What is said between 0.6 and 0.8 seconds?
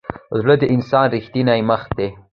د